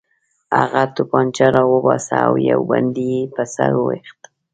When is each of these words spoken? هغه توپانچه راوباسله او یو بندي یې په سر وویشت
هغه 0.57 0.83
توپانچه 0.95 1.45
راوباسله 1.55 2.19
او 2.27 2.33
یو 2.49 2.61
بندي 2.69 3.07
یې 3.15 3.23
په 3.35 3.43
سر 3.53 3.71
وویشت 3.79 4.21